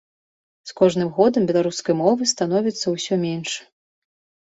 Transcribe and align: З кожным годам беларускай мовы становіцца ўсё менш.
З 0.71 0.73
кожным 0.81 1.11
годам 1.19 1.47
беларускай 1.53 1.99
мовы 2.03 2.31
становіцца 2.35 2.85
ўсё 2.97 3.23
менш. 3.29 3.51